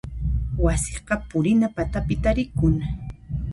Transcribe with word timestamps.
Wasiqa 0.63 1.15
purina 1.29 1.67
patapi 1.75 2.15
tarikun. 2.23 2.75